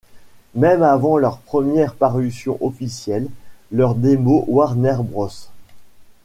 [0.55, 3.27] Même avant leurs premières parutions officielles,
[3.71, 5.29] leurs démos Warner Bros.